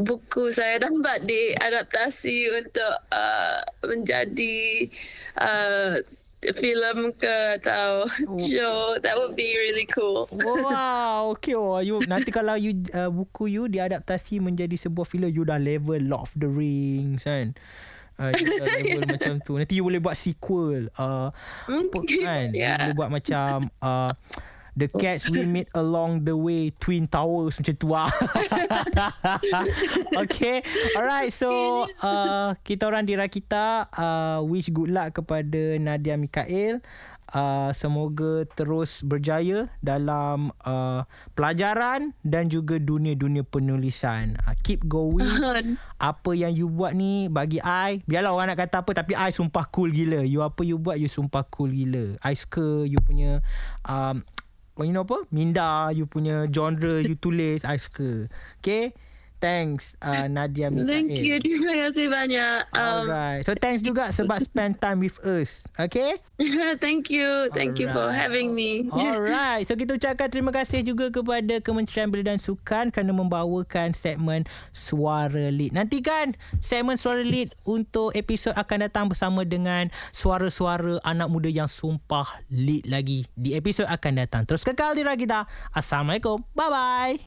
buku 0.00 0.48
saya 0.54 0.80
dapat 0.80 1.28
diadaptasi 1.28 2.48
untuk 2.64 2.94
uh, 3.12 3.60
menjadi 3.84 4.88
uh, 5.36 6.00
filem 6.40 7.12
ke 7.12 7.60
atau 7.60 8.08
show 8.40 8.96
that 9.04 9.12
would 9.12 9.36
be 9.36 9.52
really 9.60 9.84
cool 9.84 10.24
Wow, 10.32 11.28
okay. 11.36 11.52
Oh, 11.52 11.84
you 11.84 12.00
nanti 12.08 12.32
kalau 12.32 12.56
you 12.56 12.80
uh, 12.96 13.12
buku 13.12 13.52
you 13.52 13.68
diadaptasi 13.68 14.40
menjadi 14.40 14.72
sebuah 14.80 15.04
filem 15.04 15.28
you 15.28 15.44
dah 15.44 15.60
level 15.60 16.00
Lord 16.00 16.24
of 16.24 16.32
the 16.40 16.48
Rings 16.48 17.28
kan. 17.28 17.52
Uh, 18.16 18.32
you 18.36 18.44
level 18.60 19.04
macam 19.04 19.32
tu. 19.40 19.56
Nanti 19.56 19.76
you 19.76 19.84
boleh 19.84 20.00
buat 20.00 20.16
sequel. 20.16 20.88
Uh, 20.96 21.28
kan? 22.24 22.52
You 22.52 22.64
Yeah. 22.64 22.88
boleh 22.88 22.96
buat 22.96 23.10
macam 23.12 23.68
uh, 23.80 24.12
The 24.80 24.88
Cats 24.88 25.28
We 25.28 25.44
Meet 25.44 25.76
Along 25.76 26.24
the 26.24 26.32
Way 26.32 26.72
Twin 26.80 27.04
Towers 27.04 27.60
macam 27.60 27.76
tu 27.76 27.92
ah. 27.92 28.08
okay. 30.24 30.64
Alright. 30.96 31.36
So 31.36 31.84
uh, 32.00 32.56
kita 32.64 32.88
orang 32.88 33.04
di 33.04 33.12
Rakita 33.12 33.92
uh, 33.92 34.40
wish 34.40 34.72
good 34.72 34.88
luck 34.88 35.20
kepada 35.20 35.76
Nadia 35.76 36.16
Mikael. 36.16 36.80
Uh, 37.30 37.70
semoga 37.70 38.42
terus 38.58 39.06
berjaya 39.06 39.70
dalam 39.78 40.50
uh, 40.66 41.06
pelajaran 41.38 42.10
dan 42.26 42.50
juga 42.50 42.82
dunia-dunia 42.82 43.46
penulisan. 43.46 44.34
Uh, 44.42 44.54
keep 44.66 44.82
going. 44.90 45.22
apa 46.10 46.30
yang 46.34 46.50
you 46.50 46.66
buat 46.66 46.90
ni 46.90 47.30
bagi 47.30 47.62
I, 47.62 48.02
biarlah 48.02 48.34
orang 48.34 48.50
nak 48.50 48.66
kata 48.66 48.82
apa 48.82 48.90
tapi 48.98 49.14
I 49.14 49.30
sumpah 49.30 49.62
cool 49.70 49.94
gila. 49.94 50.26
You 50.26 50.42
apa 50.42 50.66
you 50.66 50.74
buat 50.74 50.98
you 50.98 51.06
sumpah 51.06 51.46
cool 51.54 51.70
gila. 51.70 52.18
I 52.18 52.34
suka 52.34 52.90
you 52.90 52.98
punya 52.98 53.46
um, 53.86 54.26
you 54.78 54.94
know 54.94 55.02
apa? 55.02 55.26
Minda 55.34 55.90
you 55.90 56.06
punya 56.06 56.46
genre 56.48 57.02
you 57.02 57.18
tulis 57.18 57.66
I 57.66 57.76
suka. 57.76 58.30
Okay? 58.62 58.94
Thanks 59.40 59.96
uh, 60.04 60.28
Nadia 60.28 60.68
Mikael. 60.68 60.86
thank 60.86 61.16
you 61.24 61.40
terima 61.40 61.72
kasih 61.88 62.06
banyak 62.12 62.60
um, 62.76 63.08
Alright. 63.08 63.42
So 63.48 63.56
thanks 63.56 63.80
juga 63.80 64.12
sebab 64.12 64.38
spend 64.46 64.78
time 64.78 65.00
with 65.00 65.16
us. 65.24 65.64
Okay? 65.80 66.20
thank 66.84 67.08
you 67.08 67.48
thank 67.56 67.80
you 67.80 67.88
for 67.88 68.12
Alright. 68.12 68.20
having 68.20 68.52
me 68.52 68.84
Alright. 68.92 69.64
So 69.64 69.74
kita 69.74 69.96
ucapkan 69.96 70.28
terima 70.28 70.52
kasih 70.52 70.84
juga 70.84 71.08
kepada 71.08 71.58
Kementerian 71.64 72.12
Belia 72.12 72.36
dan 72.36 72.40
Sukan 72.40 72.92
kerana 72.92 73.16
membawakan 73.16 73.96
segmen 73.96 74.44
Suara 74.76 75.48
Lead. 75.48 75.72
Nantikan 75.72 76.36
segmen 76.60 77.00
Suara 77.00 77.24
Lead 77.24 77.56
untuk 77.64 78.12
episod 78.12 78.52
akan 78.52 78.92
datang 78.92 79.08
bersama 79.08 79.42
dengan 79.48 79.88
suara-suara 80.12 81.00
anak 81.02 81.32
muda 81.32 81.48
yang 81.48 81.70
sumpah 81.70 82.44
lead 82.52 82.84
lagi 82.84 83.24
di 83.32 83.56
episod 83.56 83.88
akan 83.88 84.20
datang. 84.20 84.42
Terus 84.44 84.62
kekal 84.62 84.92
di 84.92 85.02
Ragita. 85.02 85.48
Assalamualaikum. 85.72 86.44
Bye-bye. 86.52 87.16